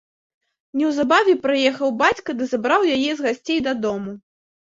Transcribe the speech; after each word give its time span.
Неўзабаве 0.79 1.35
прыехаў 1.43 1.89
бацька 1.99 2.29
ды 2.41 2.49
забраў 2.55 2.81
яе 2.95 3.11
з 3.21 3.27
гасцей 3.27 3.59
дадому. 3.71 4.17